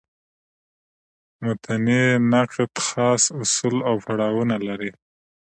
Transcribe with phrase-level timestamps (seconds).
[1.43, 4.91] متني نقد خاص اصول او پړاوونه لري.